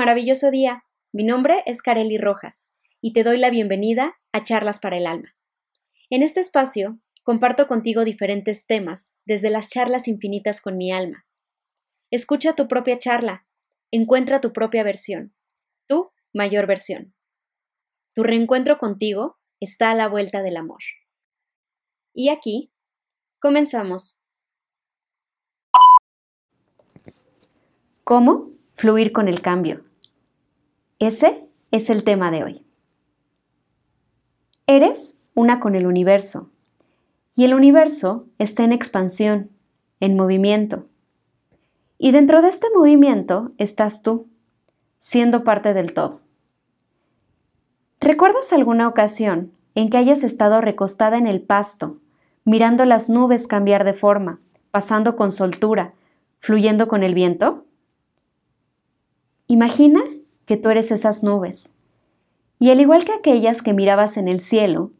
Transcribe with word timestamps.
Maravilloso 0.00 0.50
día. 0.50 0.84
Mi 1.12 1.24
nombre 1.24 1.62
es 1.66 1.82
Kareli 1.82 2.16
Rojas 2.16 2.70
y 3.02 3.12
te 3.12 3.22
doy 3.22 3.36
la 3.36 3.50
bienvenida 3.50 4.18
a 4.32 4.42
Charlas 4.44 4.80
para 4.80 4.96
el 4.96 5.06
Alma. 5.06 5.36
En 6.08 6.22
este 6.22 6.40
espacio 6.40 6.98
comparto 7.22 7.66
contigo 7.66 8.04
diferentes 8.04 8.66
temas 8.66 9.14
desde 9.26 9.50
las 9.50 9.68
charlas 9.68 10.08
infinitas 10.08 10.62
con 10.62 10.78
mi 10.78 10.90
alma. 10.90 11.26
Escucha 12.10 12.54
tu 12.54 12.66
propia 12.66 12.98
charla, 12.98 13.46
encuentra 13.90 14.40
tu 14.40 14.54
propia 14.54 14.82
versión, 14.82 15.34
tu 15.86 16.12
mayor 16.32 16.66
versión. 16.66 17.14
Tu 18.14 18.22
reencuentro 18.22 18.78
contigo 18.78 19.38
está 19.60 19.90
a 19.90 19.94
la 19.94 20.08
vuelta 20.08 20.40
del 20.40 20.56
amor. 20.56 20.80
Y 22.14 22.30
aquí 22.30 22.72
comenzamos. 23.38 24.24
¿Cómo 28.10 28.48
fluir 28.74 29.12
con 29.12 29.28
el 29.28 29.40
cambio? 29.40 29.84
Ese 30.98 31.44
es 31.70 31.90
el 31.90 32.02
tema 32.02 32.32
de 32.32 32.42
hoy. 32.42 32.66
Eres 34.66 35.16
una 35.34 35.60
con 35.60 35.76
el 35.76 35.86
universo 35.86 36.50
y 37.36 37.44
el 37.44 37.54
universo 37.54 38.26
está 38.38 38.64
en 38.64 38.72
expansión, 38.72 39.50
en 40.00 40.16
movimiento. 40.16 40.86
Y 41.98 42.10
dentro 42.10 42.42
de 42.42 42.48
este 42.48 42.66
movimiento 42.74 43.52
estás 43.58 44.02
tú, 44.02 44.26
siendo 44.98 45.44
parte 45.44 45.72
del 45.72 45.92
todo. 45.92 46.20
¿Recuerdas 48.00 48.52
alguna 48.52 48.88
ocasión 48.88 49.52
en 49.76 49.88
que 49.88 49.98
hayas 49.98 50.24
estado 50.24 50.60
recostada 50.60 51.16
en 51.16 51.28
el 51.28 51.42
pasto, 51.42 51.98
mirando 52.44 52.84
las 52.86 53.08
nubes 53.08 53.46
cambiar 53.46 53.84
de 53.84 53.94
forma, 53.94 54.40
pasando 54.72 55.14
con 55.14 55.30
soltura, 55.30 55.94
fluyendo 56.40 56.88
con 56.88 57.04
el 57.04 57.14
viento? 57.14 57.66
Imagina 59.50 60.04
que 60.46 60.56
tú 60.56 60.68
eres 60.70 60.92
esas 60.92 61.24
nubes. 61.24 61.74
Y 62.60 62.70
al 62.70 62.80
igual 62.80 63.04
que 63.04 63.12
aquellas 63.12 63.62
que 63.62 63.72
mirabas 63.72 64.16
en 64.16 64.28
el 64.28 64.42
cielo, 64.42 64.92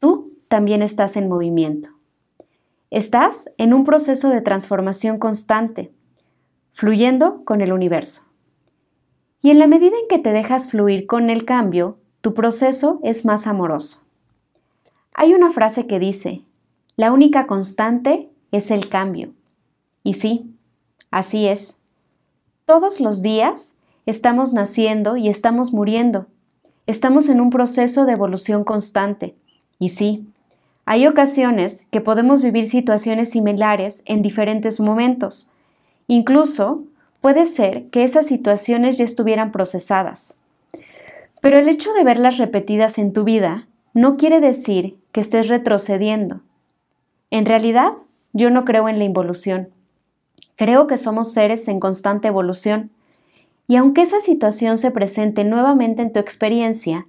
tú 0.00 0.32
también 0.48 0.82
estás 0.82 1.16
en 1.16 1.28
movimiento. 1.28 1.90
Estás 2.90 3.48
en 3.58 3.72
un 3.72 3.84
proceso 3.84 4.28
de 4.28 4.40
transformación 4.40 5.20
constante, 5.20 5.92
fluyendo 6.72 7.44
con 7.44 7.60
el 7.60 7.72
universo. 7.72 8.22
Y 9.40 9.50
en 9.50 9.60
la 9.60 9.68
medida 9.68 9.94
en 9.96 10.08
que 10.08 10.18
te 10.18 10.32
dejas 10.32 10.68
fluir 10.68 11.06
con 11.06 11.30
el 11.30 11.44
cambio, 11.44 11.98
tu 12.22 12.34
proceso 12.34 12.98
es 13.04 13.24
más 13.24 13.46
amoroso. 13.46 14.02
Hay 15.14 15.32
una 15.32 15.52
frase 15.52 15.86
que 15.86 16.00
dice, 16.00 16.42
la 16.96 17.12
única 17.12 17.46
constante 17.46 18.30
es 18.50 18.72
el 18.72 18.88
cambio. 18.88 19.30
Y 20.02 20.14
sí, 20.14 20.56
así 21.12 21.46
es. 21.46 21.78
Todos 22.66 22.98
los 22.98 23.22
días 23.22 23.76
estamos 24.06 24.52
naciendo 24.52 25.16
y 25.16 25.28
estamos 25.28 25.72
muriendo. 25.72 26.26
Estamos 26.88 27.28
en 27.28 27.40
un 27.40 27.50
proceso 27.50 28.06
de 28.06 28.12
evolución 28.14 28.64
constante. 28.64 29.36
Y 29.78 29.90
sí, 29.90 30.26
hay 30.84 31.06
ocasiones 31.06 31.86
que 31.92 32.00
podemos 32.00 32.42
vivir 32.42 32.68
situaciones 32.68 33.30
similares 33.30 34.02
en 34.04 34.20
diferentes 34.20 34.80
momentos. 34.80 35.48
Incluso 36.08 36.82
puede 37.20 37.46
ser 37.46 37.86
que 37.90 38.02
esas 38.02 38.26
situaciones 38.26 38.98
ya 38.98 39.04
estuvieran 39.04 39.52
procesadas. 39.52 40.36
Pero 41.40 41.58
el 41.58 41.68
hecho 41.68 41.92
de 41.92 42.02
verlas 42.02 42.36
repetidas 42.36 42.98
en 42.98 43.12
tu 43.12 43.22
vida 43.22 43.68
no 43.94 44.16
quiere 44.16 44.40
decir 44.40 44.96
que 45.12 45.20
estés 45.20 45.46
retrocediendo. 45.46 46.40
En 47.30 47.46
realidad, 47.46 47.92
yo 48.32 48.50
no 48.50 48.64
creo 48.64 48.88
en 48.88 48.98
la 48.98 49.04
involución. 49.04 49.68
Creo 50.56 50.86
que 50.86 50.96
somos 50.96 51.32
seres 51.32 51.68
en 51.68 51.80
constante 51.80 52.28
evolución 52.28 52.90
y 53.68 53.76
aunque 53.76 54.02
esa 54.02 54.20
situación 54.20 54.78
se 54.78 54.90
presente 54.90 55.44
nuevamente 55.44 56.02
en 56.02 56.12
tu 56.12 56.18
experiencia, 56.18 57.06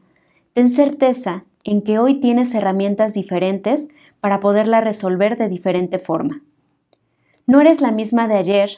ten 0.53 0.69
certeza 0.69 1.44
en 1.63 1.81
que 1.81 2.00
hoy 2.00 2.19
tienes 2.19 2.53
herramientas 2.53 3.13
diferentes 3.13 3.90
para 4.19 4.40
poderla 4.40 4.81
resolver 4.81 5.38
de 5.38 5.50
diferente 5.50 6.00
forma. 6.00 6.41
No 7.46 7.62
eres 7.62 7.81
la 7.81 7.91
misma 7.91 8.28
de 8.28 8.36
ayer 8.36 8.72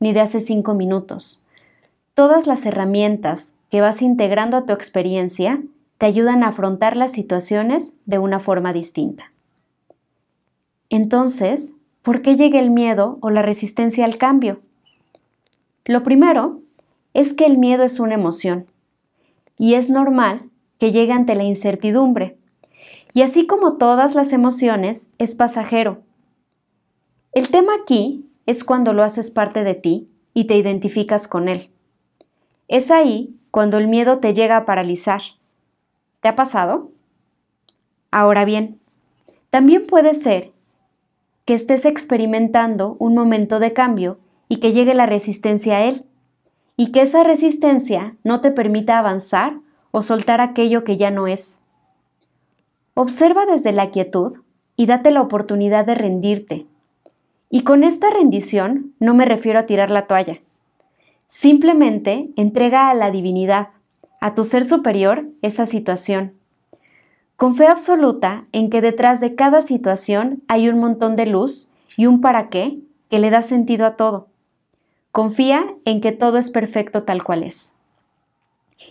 ni 0.00 0.12
de 0.12 0.20
hace 0.20 0.40
cinco 0.40 0.74
minutos. 0.74 1.44
Todas 2.14 2.46
las 2.46 2.66
herramientas 2.66 3.52
que 3.70 3.80
vas 3.80 4.02
integrando 4.02 4.56
a 4.56 4.64
tu 4.64 4.72
experiencia 4.72 5.60
te 5.98 6.06
ayudan 6.06 6.42
a 6.42 6.48
afrontar 6.48 6.96
las 6.96 7.12
situaciones 7.12 7.98
de 8.06 8.18
una 8.18 8.40
forma 8.40 8.72
distinta. 8.72 9.32
Entonces, 10.88 11.76
¿por 12.06 12.22
qué 12.22 12.36
llega 12.36 12.60
el 12.60 12.70
miedo 12.70 13.18
o 13.20 13.30
la 13.30 13.42
resistencia 13.42 14.04
al 14.04 14.16
cambio? 14.16 14.60
Lo 15.84 16.04
primero 16.04 16.60
es 17.14 17.34
que 17.34 17.46
el 17.46 17.58
miedo 17.58 17.82
es 17.82 17.98
una 17.98 18.14
emoción 18.14 18.66
y 19.58 19.74
es 19.74 19.90
normal 19.90 20.42
que 20.78 20.92
llegue 20.92 21.12
ante 21.12 21.34
la 21.34 21.42
incertidumbre. 21.42 22.36
Y 23.12 23.22
así 23.22 23.48
como 23.48 23.76
todas 23.76 24.14
las 24.14 24.32
emociones, 24.32 25.12
es 25.18 25.34
pasajero. 25.34 25.98
El 27.32 27.48
tema 27.48 27.72
aquí 27.82 28.24
es 28.46 28.62
cuando 28.62 28.92
lo 28.92 29.02
haces 29.02 29.32
parte 29.32 29.64
de 29.64 29.74
ti 29.74 30.08
y 30.32 30.44
te 30.44 30.56
identificas 30.56 31.26
con 31.26 31.48
él. 31.48 31.70
Es 32.68 32.92
ahí 32.92 33.34
cuando 33.50 33.78
el 33.78 33.88
miedo 33.88 34.18
te 34.18 34.32
llega 34.32 34.58
a 34.58 34.64
paralizar. 34.64 35.22
¿Te 36.20 36.28
ha 36.28 36.36
pasado? 36.36 36.92
Ahora 38.12 38.44
bien, 38.44 38.78
también 39.50 39.88
puede 39.88 40.14
ser 40.14 40.52
que 41.46 41.54
estés 41.54 41.86
experimentando 41.86 42.96
un 42.98 43.14
momento 43.14 43.58
de 43.60 43.72
cambio 43.72 44.18
y 44.48 44.56
que 44.56 44.72
llegue 44.72 44.94
la 44.94 45.06
resistencia 45.06 45.76
a 45.76 45.84
él 45.84 46.04
y 46.76 46.92
que 46.92 47.00
esa 47.00 47.22
resistencia 47.22 48.16
no 48.22 48.40
te 48.40 48.50
permita 48.50 48.98
avanzar 48.98 49.54
o 49.92 50.02
soltar 50.02 50.42
aquello 50.42 50.84
que 50.84 50.98
ya 50.98 51.10
no 51.10 51.26
es. 51.26 51.60
Observa 52.94 53.46
desde 53.46 53.72
la 53.72 53.90
quietud 53.90 54.40
y 54.76 54.86
date 54.86 55.10
la 55.10 55.22
oportunidad 55.22 55.86
de 55.86 55.94
rendirte. 55.94 56.66
Y 57.48 57.62
con 57.62 57.84
esta 57.84 58.10
rendición 58.10 58.92
no 58.98 59.14
me 59.14 59.24
refiero 59.24 59.58
a 59.58 59.66
tirar 59.66 59.90
la 59.90 60.06
toalla. 60.06 60.40
Simplemente 61.28 62.28
entrega 62.36 62.90
a 62.90 62.94
la 62.94 63.10
divinidad, 63.10 63.68
a 64.20 64.34
tu 64.34 64.44
ser 64.44 64.64
superior, 64.64 65.26
esa 65.42 65.66
situación. 65.66 66.34
Con 67.36 67.54
fe 67.54 67.66
absoluta 67.66 68.46
en 68.52 68.70
que 68.70 68.80
detrás 68.80 69.20
de 69.20 69.34
cada 69.34 69.60
situación 69.60 70.42
hay 70.48 70.70
un 70.70 70.78
montón 70.78 71.16
de 71.16 71.26
luz 71.26 71.70
y 71.96 72.06
un 72.06 72.22
para 72.22 72.48
qué 72.48 72.78
que 73.10 73.18
le 73.18 73.30
da 73.30 73.42
sentido 73.42 73.84
a 73.84 73.96
todo. 73.96 74.28
Confía 75.12 75.74
en 75.84 76.00
que 76.00 76.12
todo 76.12 76.38
es 76.38 76.50
perfecto 76.50 77.02
tal 77.02 77.22
cual 77.24 77.42
es. 77.42 77.74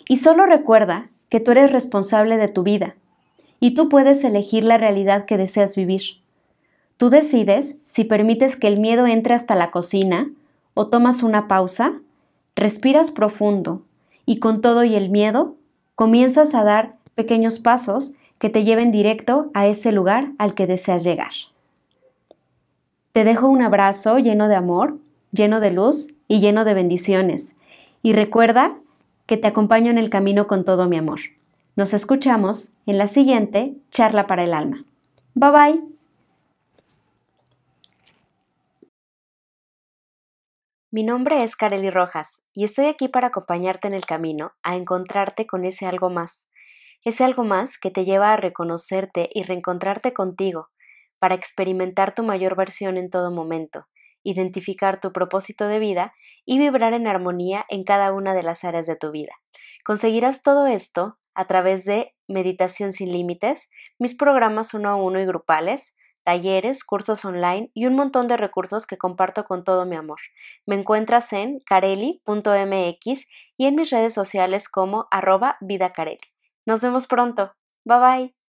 Y 0.07 0.17
solo 0.17 0.45
recuerda 0.45 1.09
que 1.29 1.39
tú 1.39 1.51
eres 1.51 1.71
responsable 1.71 2.37
de 2.37 2.47
tu 2.47 2.61
vida 2.63 2.95
y 3.59 3.73
tú 3.73 3.89
puedes 3.89 4.23
elegir 4.23 4.63
la 4.63 4.77
realidad 4.77 5.25
que 5.25 5.37
deseas 5.37 5.75
vivir. 5.75 6.01
Tú 6.97 7.09
decides 7.09 7.77
si 7.83 8.03
permites 8.03 8.55
que 8.55 8.67
el 8.67 8.79
miedo 8.79 9.07
entre 9.07 9.33
hasta 9.33 9.55
la 9.55 9.71
cocina 9.71 10.29
o 10.75 10.87
tomas 10.87 11.23
una 11.23 11.47
pausa, 11.47 11.93
respiras 12.55 13.09
profundo 13.09 13.81
y 14.25 14.37
con 14.37 14.61
todo 14.61 14.83
y 14.83 14.95
el 14.95 15.09
miedo 15.09 15.55
comienzas 15.95 16.53
a 16.53 16.63
dar 16.63 16.93
pequeños 17.15 17.59
pasos 17.59 18.13
que 18.39 18.49
te 18.49 18.63
lleven 18.63 18.91
directo 18.91 19.49
a 19.53 19.67
ese 19.67 19.91
lugar 19.91 20.31
al 20.37 20.53
que 20.53 20.67
deseas 20.67 21.03
llegar. 21.03 21.31
Te 23.13 23.23
dejo 23.23 23.47
un 23.47 23.61
abrazo 23.61 24.17
lleno 24.17 24.47
de 24.47 24.55
amor 24.55 24.97
lleno 25.35 25.59
de 25.59 25.71
luz 25.71 26.15
y 26.27 26.39
lleno 26.39 26.65
de 26.65 26.73
bendiciones. 26.73 27.55
Y 28.01 28.13
recuerda 28.13 28.75
que 29.27 29.37
te 29.37 29.47
acompaño 29.47 29.91
en 29.91 29.97
el 29.97 30.09
camino 30.09 30.47
con 30.47 30.65
todo 30.65 30.87
mi 30.87 30.97
amor. 30.97 31.19
Nos 31.75 31.93
escuchamos 31.93 32.71
en 32.85 32.97
la 32.97 33.07
siguiente 33.07 33.75
charla 33.91 34.27
para 34.27 34.43
el 34.43 34.53
alma. 34.53 34.83
Bye 35.33 35.51
bye. 35.51 35.81
Mi 40.91 41.03
nombre 41.03 41.43
es 41.43 41.57
Kareli 41.57 41.89
Rojas 41.89 42.41
y 42.53 42.63
estoy 42.63 42.85
aquí 42.85 43.09
para 43.09 43.27
acompañarte 43.27 43.89
en 43.89 43.93
el 43.93 44.05
camino 44.05 44.53
a 44.63 44.77
encontrarte 44.77 45.45
con 45.45 45.65
ese 45.65 45.85
algo 45.85 46.09
más, 46.09 46.47
ese 47.05 47.23
algo 47.23 47.43
más 47.43 47.77
que 47.77 47.91
te 47.91 48.03
lleva 48.03 48.33
a 48.33 48.37
reconocerte 48.37 49.29
y 49.33 49.43
reencontrarte 49.43 50.11
contigo, 50.11 50.69
para 51.19 51.35
experimentar 51.35 52.13
tu 52.13 52.23
mayor 52.23 52.55
versión 52.55 52.97
en 52.97 53.09
todo 53.09 53.31
momento, 53.31 53.87
identificar 54.23 54.99
tu 54.99 55.13
propósito 55.13 55.67
de 55.67 55.79
vida 55.79 56.13
y 56.45 56.57
vibrar 56.57 56.93
en 56.93 57.07
armonía 57.07 57.65
en 57.69 57.83
cada 57.83 58.11
una 58.11 58.33
de 58.33 58.43
las 58.43 58.63
áreas 58.63 58.85
de 58.87 58.95
tu 58.95 59.11
vida. 59.11 59.33
Conseguirás 59.83 60.43
todo 60.43 60.67
esto 60.67 61.17
a 61.35 61.45
través 61.45 61.85
de 61.85 62.13
Meditación 62.27 62.91
sin 62.91 63.11
Límites, 63.11 63.69
mis 63.99 64.15
programas 64.15 64.73
uno 64.73 64.89
a 64.89 64.95
uno 64.95 65.19
y 65.19 65.25
grupales, 65.25 65.95
talleres, 66.23 66.83
cursos 66.83 67.23
online 67.23 67.69
y 67.73 67.85
un 67.85 67.93
montón 67.93 68.27
de 68.27 68.37
recursos 68.37 68.87
que 68.87 68.97
comparto 68.97 69.45
con 69.45 69.63
todo 69.63 69.85
mi 69.85 69.95
amor. 69.95 70.19
Me 70.65 70.75
encuentras 70.75 71.31
en 71.33 71.59
careli.mx 71.59 73.27
y 73.57 73.65
en 73.65 73.75
mis 73.75 73.91
redes 73.91 74.13
sociales 74.13 74.69
como 74.69 75.07
arroba 75.11 75.57
vida 75.61 75.93
Nos 76.67 76.81
vemos 76.81 77.07
pronto. 77.07 77.43
Bye 77.85 77.99
bye. 77.99 78.44